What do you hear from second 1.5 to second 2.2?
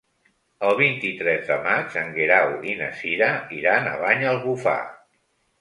maig en